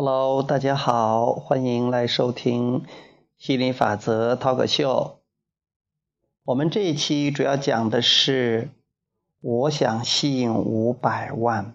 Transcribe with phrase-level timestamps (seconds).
[0.00, 2.84] Hello，大家好，欢迎来收听
[3.36, 5.14] 吸引力法则 Talk Show。
[6.44, 8.70] 我们这一期主要讲的是，
[9.40, 11.74] 我想吸引五百万，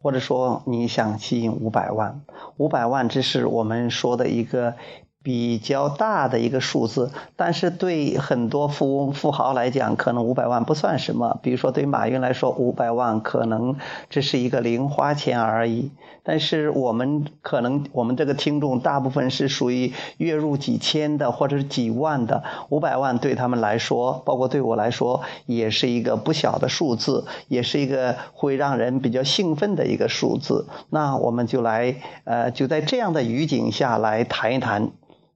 [0.00, 2.24] 或者说你想吸引五百万。
[2.56, 4.76] 五百万，这是我们说的一个。
[5.22, 11.38] 比较大的一个数字，但是对很多富翁富豪来讲，可能五百万不算什么。
[11.42, 13.76] 比如说，对马云来说，五百万可能
[14.10, 15.90] 这是一个零花钱而已。
[16.24, 30.68] 但是我们可能，我们这个听众大部分是属于月入几千的或者是几万的，五百万对他们来说，包括对我来说，也是一个不小的数字，也是一个会让人比较兴奋的一个数字。
[30.90, 34.90] 那我们就来，呃，就在这样的语境下来谈一谈。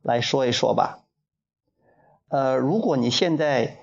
[0.07, 1.01] 来说一说吧，
[2.29, 3.77] 呃，如果你现在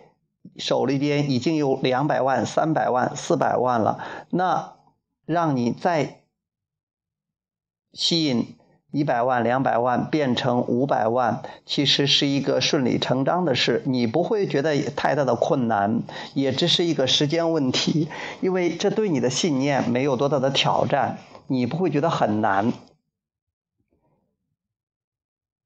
[0.55, 4.75] 手里边已经有两百万、三百万、四百万了，那
[5.25, 6.21] 让你再
[7.91, 8.55] 吸引
[8.91, 16.03] 一百万、两百万变成五百万，其实是一个顺理成章的事，你不会觉得太大的困难，
[16.33, 18.07] 也只是一个时间问题，
[18.39, 22.71] 因为这对你的信念没有多大的挑战，你不会觉得很难。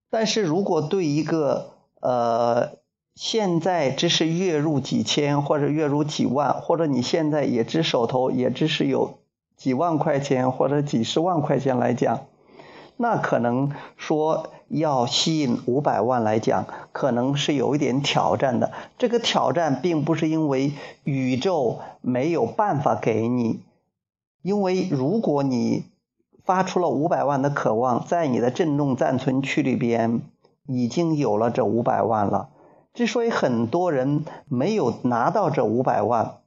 [0.10, 2.78] 但是如果对一个呃，
[3.16, 9.20] 现在只是月入几千或者月入几万，或者你现在也只手头也只是有
[9.58, 12.28] 几万块钱或者几十万块钱来讲，
[12.96, 18.72] 那可能说要吸引五百万来讲，可能是有一点挑战的。
[18.98, 20.72] 这个挑战并不是因为
[21.04, 23.60] 宇宙没有办法给你，
[24.42, 25.84] 因为如果你。
[26.48, 30.22] 发出了五百万的渴望，在你的震动暂存区里边
[30.66, 32.50] 已经有了这五百万了。
[32.94, 36.38] 之所以很多人没有拿到这五百万，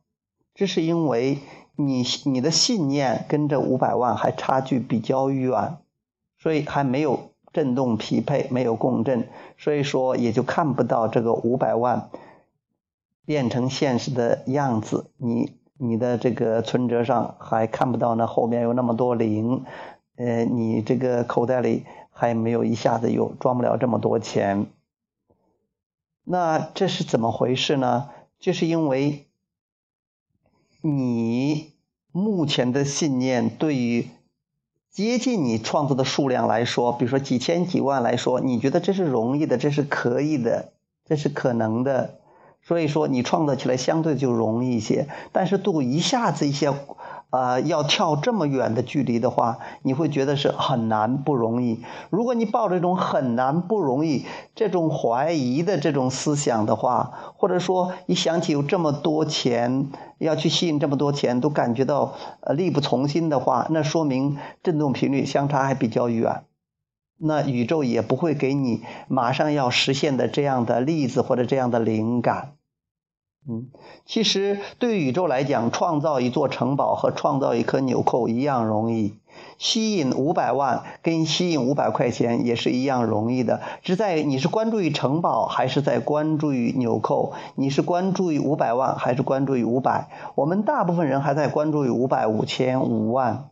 [0.55, 1.41] 这是因为
[1.77, 5.77] 你你的信念跟这五百万还差距比较远，
[6.39, 9.29] 所以还没有震动匹配，没有共振，
[9.59, 12.09] 所以说也就看不到这个五百万
[13.27, 15.11] 变成现实的样子。
[15.19, 15.60] 你。
[15.83, 19.65] 你的这个存折上还看不到那后面有那么多零，
[20.17, 24.67] 呃，你这个口袋里还没有一下子有装不了这么多钱，
[26.23, 28.11] 那这是怎么回事呢？
[28.39, 29.27] 就是因为
[30.83, 31.73] 你
[32.13, 34.11] 目前的信念对于
[34.91, 40.75] 接近你创造的数量来说，比如说几千几万来说，你觉得这是容易的，这是可以的，
[41.07, 42.20] 这是可能的。
[42.71, 45.09] 所以说，你创造起来相对就容易一些。
[45.33, 46.73] 但是，度一下子一些，
[47.31, 51.83] 呃，要跳这么远的距离的话，你会觉得是很难不容易。
[52.11, 59.89] 如果你抱着一种很难不容易这种怀疑的这种思想的话，或者说一想起有这么多钱
[60.19, 66.45] 要去吸引这么多钱，都感觉到呃力不从心的话，那说明振动频率相差还比较远。
[67.19, 72.53] 那宇宙也不会给你马上要实现的这样的例子或者这样的灵感。
[73.49, 73.69] 嗯，
[74.05, 79.15] 其实对宇宙来讲，创造一座城堡和创造一颗纽扣一样容易，
[79.57, 90.11] 吸引五百万跟吸引五百块钱也是一样容易的，只在你是关注于城堡还是在关注于纽扣，你是关注于五百万还是关注于五百？
[90.35, 93.49] 我们大部分人还在关注于五百、五千、五万。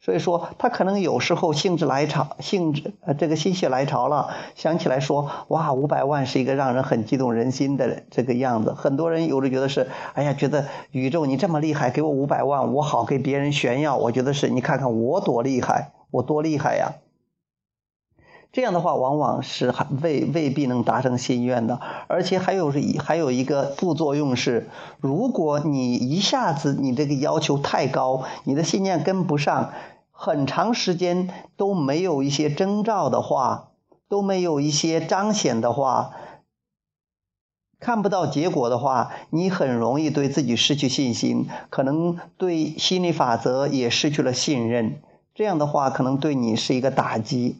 [0.00, 8.72] 所以说，他可能有时候兴致来潮，兴致呃，这个心血来潮了，想起来说，哇，五百万是一个让人很激动人心的这个样子。
[8.72, 13.96] 很多人有的觉得是，哎呀，觉得宇宙你这么厉害，给我五百万，我好给别人炫耀。
[13.96, 16.92] 我觉得是你看看我多厉害，我多厉害呀。
[18.50, 24.68] 这样的话，往往是还未未必能达成心愿的，而且还有是还有一个副作用是，
[25.00, 29.72] 如果你一下子你这个要求太高，你的信念跟不上，
[30.10, 33.68] 很长时间都没有一些征兆的话，
[34.08, 36.12] 都没有一些彰显的话，
[37.78, 45.02] 看不到结果的话，你很容易对自己失去信心，可能对心理法则也失去了信任。
[45.34, 47.58] 这样的话，可能对你是一个打击。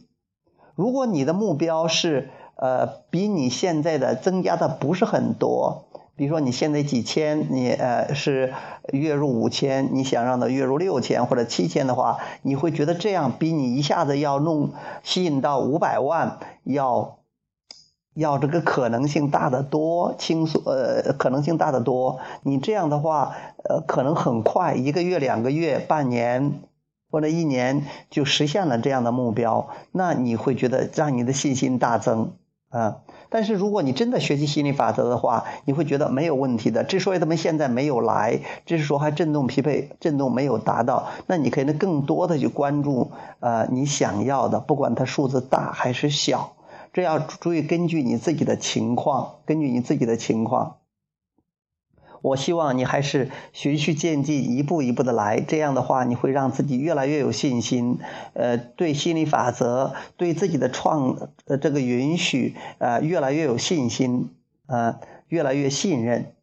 [0.79, 5.83] 如果你的目标是呃比你现在的增加的不是很多，
[6.15, 8.53] 比如说你现在几千，你呃是
[8.93, 14.71] 月入五千，你想让它月入六千或者七千的话，你会觉得这样比你一下子要弄
[15.03, 17.17] 吸引到五百万要
[18.13, 22.19] 要这个可能性大得多，轻松呃可能性大得多。
[22.43, 23.35] 你这样的话
[23.65, 26.61] 呃可能很快一个月、两个月、半年。
[27.11, 32.33] 或者一年就实现了这样的目标，那你会觉得让你的信心大增
[32.69, 32.97] 啊。
[33.31, 36.83] 但是如果你真的学习心理法则的话，你会觉得没有问题的。
[36.83, 46.53] 之所以他们现在没有来，只是说还振动匹配，振动没有达到，那你可以更多的去关注呃你想要的，不管它数字大还是小，
[46.91, 50.77] 这要注意根据你自己的情况，根据你自己的情况。
[52.21, 55.39] 我希望你还是循序渐进，一步一步的来。
[55.39, 57.99] 这样的话，你会让自己越来越有信心。
[58.33, 64.35] 呃，对心理法则，对自己的创呃这个允许，呃，越来越有信心，
[64.67, 66.33] 呃，越来越信任，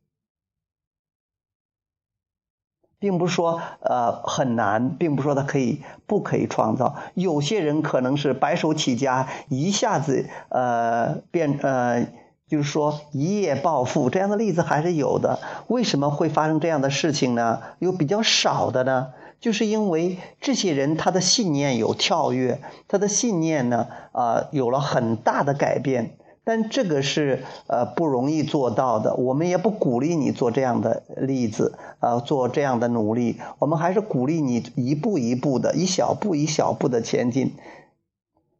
[2.98, 6.96] 并不是说呃很难，并不是说他可以不可以创造。
[7.14, 12.06] 有些人可能是白手起家，一下子呃变呃。
[12.48, 17.60] 就是说一夜暴富这样的例子还是有的，为什么会发生这样的事情呢？
[17.80, 19.08] 有比较少的呢，
[19.40, 29.16] 就是因为这些人他的信念有跳跃，他的信念呢啊有了很大的改变，但这个是呃不容易做到的。
[29.16, 37.56] 我们也不鼓励你做这样的例子啊，做这样的努力，我们还是鼓励你一步一步的，一小步一小步的前进。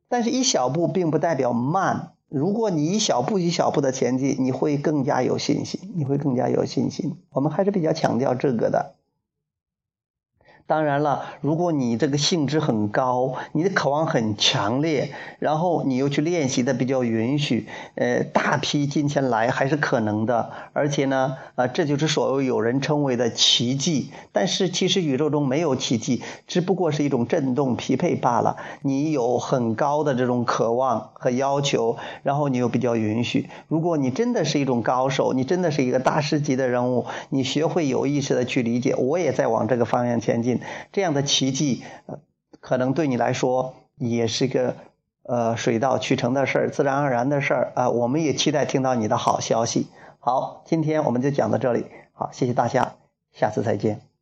[0.09, 2.15] 但是，一小步并不代表慢。
[2.29, 7.17] 如果你一小步一小步的前进，你会更加有信心，你会更加有信心。
[7.31, 8.96] 我们还是比较强调这个的。
[10.69, 20.51] 当然了，如果你这个兴致很高，你的渴望很强烈，然后你又去练习的比较允许，呃，大批金钱来还是可能的。
[20.73, 24.11] 而且呢，啊，这就是所谓有人称为的奇迹。
[24.33, 28.57] 但是其实宇宙中没有奇迹，只不过是一种振动匹配罢了。
[28.83, 33.49] 你有很高的这种渴望和要求，然后你又比较允许。
[33.69, 40.56] 如果你真的是一种高手，你真的是一个大师级的人物，你学会有意识的去理解，我也在往这个方向前进。
[40.93, 41.85] 这样的奇迹，
[42.61, 44.77] 可能对你来说也是个
[45.23, 47.91] 呃水到渠成的事儿，自然而然的事儿啊。
[47.91, 49.89] 我们也期待听到你的好消息。
[50.19, 51.87] 好，今天我们就讲到这里。
[52.13, 52.95] 好，谢谢大家，
[53.33, 54.16] 下次再见。